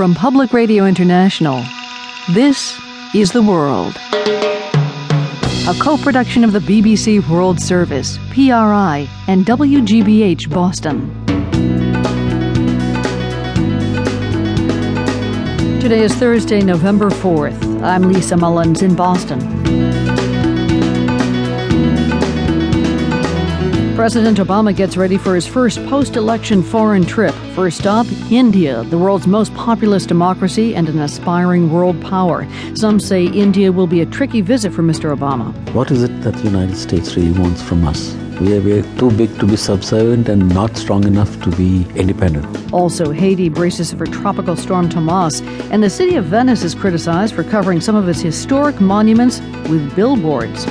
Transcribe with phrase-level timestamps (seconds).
[0.00, 1.62] From Public Radio International,
[2.30, 2.80] this
[3.14, 3.96] is The World.
[5.68, 11.10] A co production of the BBC World Service, PRI, and WGBH Boston.
[15.80, 17.82] Today is Thursday, November 4th.
[17.82, 19.89] I'm Lisa Mullins in Boston.
[24.00, 27.34] President Obama gets ready for his first post election foreign trip.
[27.54, 32.48] First stop, India, the world's most populous democracy and an aspiring world power.
[32.74, 35.14] Some say India will be a tricky visit for Mr.
[35.14, 35.52] Obama.
[35.74, 38.14] What is it that the United States really wants from us?
[38.40, 41.86] We are, we are too big to be subservient and not strong enough to be
[41.94, 42.72] independent.
[42.72, 47.44] Also, Haiti braces for Tropical Storm Tomas, and the city of Venice is criticized for
[47.44, 50.64] covering some of its historic monuments with billboards.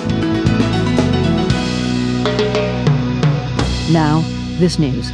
[3.91, 4.21] Now,
[4.59, 5.11] this news.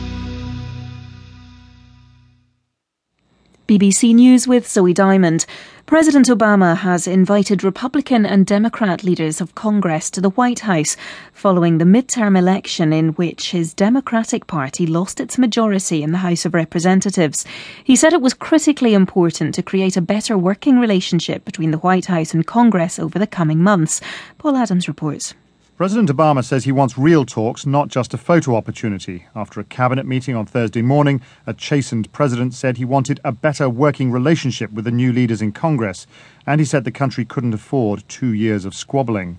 [3.67, 5.45] BBC News with Zoe Diamond.
[5.86, 10.98] President Obama has invited Republican and Democrat leaders of Congress to the White House
[11.32, 16.44] following the midterm election in which his Democratic Party lost its majority in the House
[16.44, 17.45] of Representatives.
[17.84, 22.08] He said it was critically important to create a better working relationship between the White
[22.08, 24.02] House and Congress over the coming months.
[24.38, 25.34] Paul Adams reports.
[25.78, 29.26] President Obama says he wants real talks, not just a photo opportunity.
[29.36, 33.67] After a cabinet meeting on Thursday morning, a chastened president said he wanted a better
[33.67, 36.08] working relationship with the new leaders in Congress,
[36.48, 39.38] and he said the country couldn't afford two years of squabbling.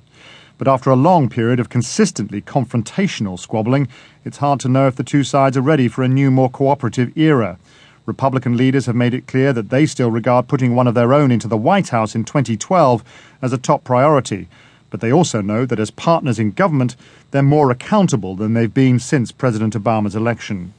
[0.59, 3.89] But after a long period of consistently confrontational squabbling,
[4.23, 7.16] it's hard to know if the two sides are ready for a new, more cooperative
[7.16, 7.59] era.
[8.05, 11.33] Republican leaders have made it clear that they still regard putting one of their own
[11.33, 13.03] into the White House in 2012
[13.41, 14.49] as a top priority
[14.97, 16.97] but they also know that as partners in government,
[17.31, 20.73] they're more accountable than they've been since President Obama's election.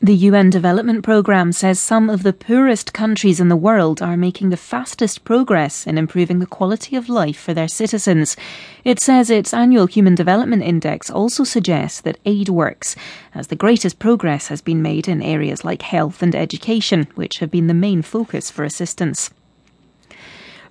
[0.00, 4.50] The UN Development Programme says some of the poorest countries in the world are making
[4.50, 8.36] the fastest progress in improving the quality of life for their citizens.
[8.84, 12.94] It says its annual Human Development Index also suggests that aid works,
[13.34, 17.50] as the greatest progress has been made in areas like health and education, which have
[17.50, 19.30] been the main focus for assistance.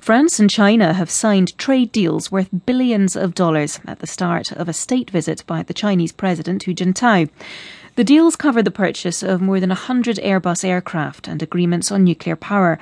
[0.03, 4.67] France and China have signed trade deals worth billions of dollars at the start of
[4.67, 7.29] a state visit by the Chinese President Hu Jintao.
[7.95, 12.35] The deals cover the purchase of more than 100 Airbus aircraft and agreements on nuclear
[12.35, 12.79] power.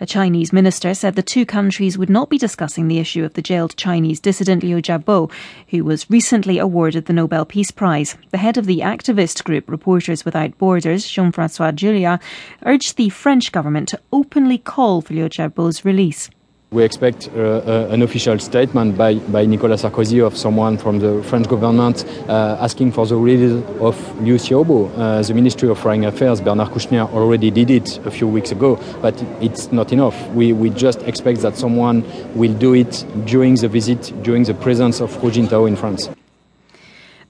[0.00, 3.42] A Chinese minister said the two countries would not be discussing the issue of the
[3.42, 5.30] jailed Chinese dissident Liu Xiaobo,
[5.68, 8.16] who was recently awarded the Nobel Peace Prize.
[8.30, 12.22] The head of the activist group Reporters Without Borders, Jean-François Julliard,
[12.64, 16.30] urged the French government to openly call for Liu Xiaobo's release.
[16.72, 21.22] We expect uh, uh, an official statement by, by Nicolas Sarkozy of someone from the
[21.22, 24.90] French government uh, asking for the release of Liu Xiaobo.
[24.96, 28.80] Uh, the Ministry of Foreign Affairs, Bernard Kouchner, already did it a few weeks ago,
[29.02, 30.16] but it's not enough.
[30.30, 35.02] We, we just expect that someone will do it during the visit, during the presence
[35.02, 36.08] of Hu Jintao in France.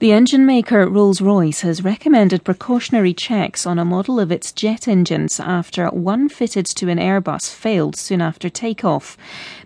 [0.03, 4.85] The engine maker Rolls Royce has recommended precautionary checks on a model of its jet
[4.85, 9.17] engines after one fitted to an Airbus failed soon after takeoff.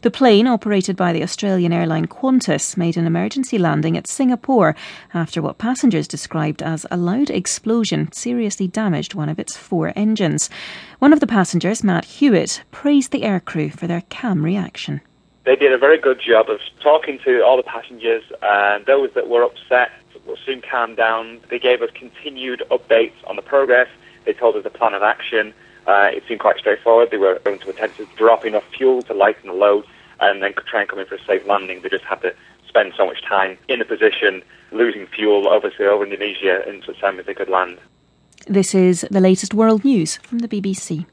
[0.03, 4.76] The plane, operated by the Australian airline Qantas, made an emergency landing at Singapore
[5.12, 10.52] after what passengers described as a loud explosion seriously damaged one of its four engines.
[11.00, 15.02] One of the passengers, Matt Hewitt, praised the aircrew for their calm reaction.
[15.46, 19.30] They did a very good job of talking to all the passengers and those that
[19.30, 19.90] were upset
[20.28, 21.40] will soon calm down.
[21.50, 23.88] They gave us continued updates on the progress.
[24.26, 25.54] They told us the plan of action.
[25.88, 27.12] Uh, it seemed quite straightforward.
[27.12, 29.86] They were going to attempt to drop enough fuel to lighten the load
[30.20, 31.82] and then try and come in for a safe landing.
[31.82, 32.36] They just had to
[32.68, 37.20] spend so much time in the position, losing fuel, obviously, over Indonesia in such time
[37.20, 37.80] as they could land.
[38.47, 41.06] This is the latest world news from the BBC.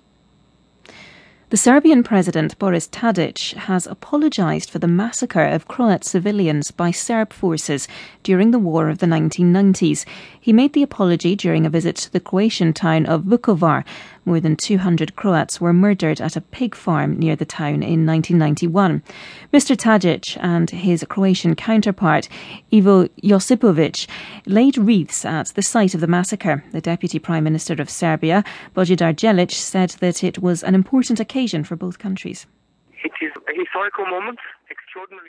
[1.51, 7.35] The Serbian President Boris Tadic has apologised for the massacre of Croat civilians by Serb
[7.35, 7.87] forces
[8.23, 10.07] during the war of the 1990s.
[10.41, 13.85] He made the apology during a visit to the Croatian town of Vukovar.
[14.27, 19.03] More than 200 Croats were murdered at a pig farm near the town in 1991.
[19.53, 19.77] Mr.
[19.77, 22.29] Tadic and his Croatian counterpart,
[22.73, 24.07] Ivo Josipovic,
[24.47, 26.65] laid wreaths at the site of the massacre.
[26.73, 28.45] The Deputy Prime Minister of Serbia,
[28.75, 32.47] Božidar Djelic, said that it was an important occasion for both countries.
[33.05, 34.39] It is a historical moment,
[34.71, 35.23] extraordinary.